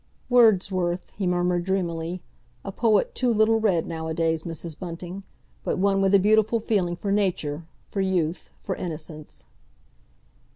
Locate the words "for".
6.95-7.11, 7.85-8.01, 8.57-8.75